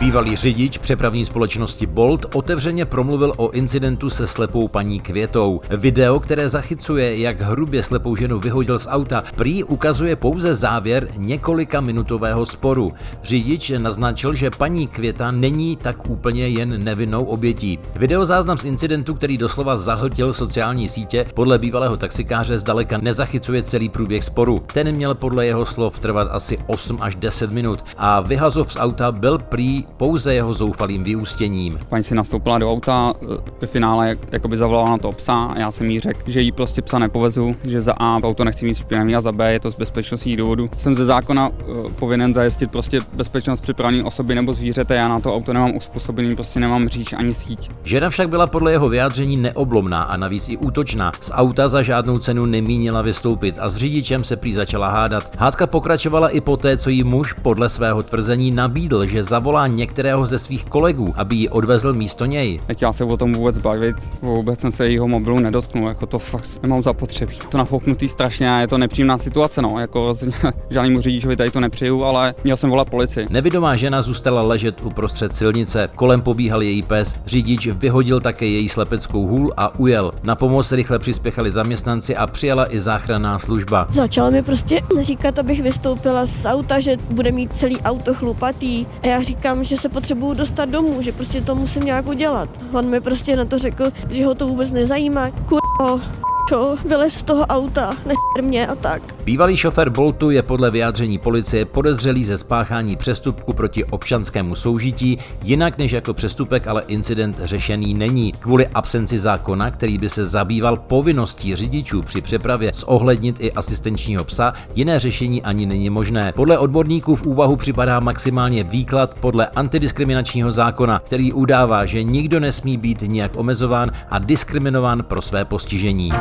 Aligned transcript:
Bývalý 0.00 0.36
řidič 0.36 0.78
přepravní 0.78 1.24
společnosti 1.24 1.86
Bolt 1.86 2.26
otevřeně 2.34 2.84
promluvil 2.84 3.32
o 3.36 3.50
incidentu 3.50 4.10
se 4.10 4.26
slepou 4.26 4.68
paní 4.68 5.00
Květou. 5.00 5.60
Video, 5.70 6.20
které 6.20 6.48
zachycuje, 6.48 7.18
jak 7.18 7.40
hrubě 7.40 7.82
slepou 7.82 8.16
ženu 8.16 8.38
vyhodil 8.38 8.78
z 8.78 8.86
auta, 8.90 9.22
prý 9.36 9.64
ukazuje 9.64 10.16
pouze 10.16 10.54
závěr 10.54 11.08
několika 11.16 11.80
minutového 11.80 12.46
sporu. 12.46 12.92
Řidič 13.22 13.72
naznačil, 13.78 14.34
že 14.34 14.50
paní 14.50 14.86
Květa 14.86 15.30
není 15.30 15.76
tak 15.76 16.10
úplně 16.10 16.48
jen 16.48 16.84
nevinnou 16.84 17.24
obětí. 17.24 17.78
Video 17.96 18.26
záznam 18.26 18.58
z 18.58 18.64
incidentu, 18.64 19.14
který 19.14 19.38
doslova 19.38 19.76
zahltil 19.76 20.32
sociální 20.32 20.88
sítě, 20.88 21.26
podle 21.34 21.58
bývalého 21.58 21.96
taxikáře 21.96 22.58
zdaleka 22.58 22.98
nezachycuje 22.98 23.62
celý 23.62 23.88
průběh 23.88 24.24
sporu. 24.24 24.62
Ten 24.72 24.92
měl 24.92 25.14
podle 25.14 25.46
jeho 25.46 25.66
slov 25.66 26.00
trvat 26.00 26.28
asi 26.30 26.58
8 26.66 26.98
až 27.00 27.16
10 27.16 27.52
minut 27.52 27.84
a 27.98 28.20
vyhazov 28.20 28.72
z 28.72 28.76
auta 28.76 29.12
byl 29.12 29.38
prý 29.38 29.84
pouze 30.00 30.34
jeho 30.34 30.54
zoufalým 30.54 31.04
vyústěním. 31.04 31.78
Paní 31.88 32.04
si 32.04 32.14
nastoupila 32.14 32.58
do 32.58 32.72
auta, 32.72 33.12
ve 33.60 33.66
finále 33.66 34.08
jak, 34.08 34.18
jakoby 34.32 34.56
zavolala 34.56 34.90
na 34.90 34.98
to 34.98 35.12
psa 35.12 35.34
a 35.34 35.58
já 35.58 35.70
jsem 35.70 35.86
jí 35.86 36.00
řekl, 36.00 36.20
že 36.26 36.40
jí 36.40 36.52
prostě 36.52 36.82
psa 36.82 36.98
nepovezu, 36.98 37.54
že 37.64 37.80
za 37.80 37.92
A 37.92 38.16
auto 38.16 38.44
nechci 38.44 38.64
mít 38.66 38.74
špinavý 38.74 39.16
a 39.16 39.20
za 39.20 39.32
B 39.32 39.52
je 39.52 39.60
to 39.60 39.70
z 39.70 39.76
bezpečnostních 39.76 40.36
důvodů. 40.36 40.68
Jsem 40.78 40.94
ze 40.94 41.04
zákona 41.04 41.48
uh, 41.48 41.92
povinen 41.92 42.34
zajistit 42.34 42.70
prostě 42.70 43.00
bezpečnost 43.12 43.60
připravené 43.60 44.04
osoby 44.04 44.34
nebo 44.34 44.52
zvířete, 44.52 44.94
já 44.94 45.08
na 45.08 45.20
to 45.20 45.34
auto 45.34 45.52
nemám 45.52 45.76
uspůsobený, 45.76 46.34
prostě 46.34 46.60
nemám 46.60 46.88
říč 46.88 47.12
ani 47.12 47.34
síť. 47.34 47.70
Žena 47.84 48.08
však 48.08 48.28
byla 48.28 48.46
podle 48.46 48.72
jeho 48.72 48.88
vyjádření 48.88 49.36
neoblomná 49.36 50.02
a 50.02 50.16
navíc 50.16 50.48
i 50.48 50.56
útočná. 50.56 51.12
Z 51.20 51.30
auta 51.34 51.68
za 51.68 51.82
žádnou 51.82 52.18
cenu 52.18 52.46
nemínila 52.46 53.02
vystoupit 53.02 53.56
a 53.58 53.68
s 53.68 53.76
řidičem 53.76 54.24
se 54.24 54.36
prý 54.36 54.54
začala 54.54 54.90
hádat. 54.90 55.32
Hádka 55.38 55.66
pokračovala 55.66 56.28
i 56.28 56.40
poté, 56.40 56.76
co 56.76 56.90
jí 56.90 57.04
muž 57.04 57.32
podle 57.32 57.68
svého 57.68 58.02
tvrzení 58.02 58.50
nabídl, 58.50 59.06
že 59.06 59.22
zavolá 59.22 59.66
některého 59.90 60.26
ze 60.26 60.38
svých 60.38 60.64
kolegů, 60.64 61.14
aby 61.16 61.36
ji 61.36 61.48
odvezl 61.48 61.92
místo 61.92 62.26
něj. 62.26 62.58
Nechtěl 62.68 62.92
se 62.92 63.04
o 63.04 63.16
tom 63.16 63.32
vůbec 63.32 63.58
bavit, 63.58 63.96
vůbec 64.22 64.60
jsem 64.60 64.72
se 64.72 64.88
jeho 64.88 65.08
mobilu 65.08 65.38
nedotknul, 65.38 65.88
jako 65.88 66.06
to 66.06 66.18
fakt 66.18 66.62
nemám 66.62 66.82
zapotřebí. 66.82 67.38
To 67.48 67.58
nafouknutý 67.58 68.08
strašně 68.08 68.54
a 68.54 68.58
je 68.58 68.68
to 68.68 68.78
nepříjemná 68.78 69.18
situace, 69.18 69.62
no, 69.62 69.78
jako 69.78 70.14
žádnému 70.70 71.00
řidičovi 71.00 71.36
tady 71.36 71.50
to 71.50 71.60
nepřiju, 71.60 72.04
ale 72.04 72.34
měl 72.44 72.56
jsem 72.56 72.70
volat 72.70 72.90
policii. 72.90 73.26
Nevidomá 73.30 73.76
žena 73.76 74.02
zůstala 74.02 74.42
ležet 74.42 74.80
uprostřed 74.82 75.36
silnice, 75.36 75.88
kolem 75.94 76.20
pobíhal 76.20 76.62
její 76.62 76.82
pes, 76.82 77.14
řidič 77.26 77.66
vyhodil 77.66 78.20
také 78.20 78.46
její 78.46 78.68
slepeckou 78.68 79.26
hůl 79.26 79.52
a 79.56 79.78
ujel. 79.78 80.10
Na 80.22 80.36
pomoc 80.36 80.72
rychle 80.72 80.98
přispěchali 80.98 81.50
zaměstnanci 81.50 82.16
a 82.16 82.26
přijala 82.26 82.74
i 82.74 82.80
záchranná 82.80 83.38
služba. 83.38 83.86
Začala 83.90 84.30
mi 84.30 84.42
prostě 84.42 84.80
říkat, 85.00 85.38
abych 85.38 85.62
vystoupila 85.62 86.26
z 86.26 86.46
auta, 86.46 86.80
že 86.80 86.96
bude 87.10 87.32
mít 87.32 87.52
celý 87.52 87.80
auto 87.80 88.14
chlupatý. 88.14 88.86
A 89.02 89.06
já 89.06 89.22
říkám, 89.22 89.64
že 89.64 89.76
se 89.80 89.88
potřebuju 89.88 90.34
dostat 90.34 90.68
domů, 90.68 91.02
že 91.02 91.12
prostě 91.12 91.40
to 91.40 91.54
musím 91.54 91.82
nějak 91.82 92.08
udělat. 92.08 92.48
On 92.72 92.90
mi 92.90 93.00
prostě 93.00 93.36
na 93.36 93.44
to 93.44 93.58
řekl, 93.58 93.90
že 94.10 94.26
ho 94.26 94.34
to 94.34 94.46
vůbec 94.46 94.70
nezajímá. 94.70 95.30
Kurvo, 95.30 96.00
čo, 96.48 96.76
vylez 96.88 97.14
z 97.14 97.22
toho 97.22 97.46
auta, 97.46 97.90
nechr 98.06 98.42
mě 98.42 98.66
a 98.66 98.74
tak. 98.74 99.02
Bývalý 99.24 99.56
šofér 99.56 99.90
Boltu 99.90 100.30
je 100.30 100.42
podle 100.42 100.70
vyjádření 100.70 101.18
policie 101.18 101.64
podezřelý 101.64 102.24
ze 102.24 102.38
spáchání 102.38 102.96
přestupku 102.96 103.52
proti 103.52 103.84
občanskému 103.84 104.54
soužití, 104.54 105.18
jinak 105.44 105.78
než 105.78 105.92
jako 105.92 106.14
přestupek 106.14 106.66
ale 106.66 106.82
incident 106.86 107.40
řešený 107.44 107.94
není. 107.94 108.32
Kvůli 108.32 108.66
absenci 108.66 109.18
zákona, 109.18 109.70
který 109.70 109.98
by 109.98 110.08
se 110.08 110.26
zabýval 110.26 110.76
povinností 110.76 111.56
řidičů 111.56 112.02
při 112.02 112.20
přepravě 112.20 112.72
zohlednit 112.74 113.36
i 113.40 113.52
asistenčního 113.52 114.24
psa, 114.24 114.54
jiné 114.74 114.98
řešení 114.98 115.42
ani 115.42 115.66
není 115.66 115.90
možné. 115.90 116.32
Podle 116.32 116.58
odborníků 116.58 117.16
v 117.16 117.26
úvahu 117.26 117.56
připadá 117.56 118.00
maximálně 118.00 118.64
výklad 118.64 119.14
podle 119.14 119.46
antidiskriminačního 119.46 120.52
zákona, 120.52 120.98
který 121.04 121.32
udává, 121.32 121.86
že 121.86 122.02
nikdo 122.02 122.40
nesmí 122.40 122.76
být 122.76 123.02
nijak 123.02 123.36
omezován 123.36 123.90
a 124.10 124.18
diskriminován 124.18 125.02
pro 125.02 125.22
své 125.22 125.44
postižení. 125.44 126.12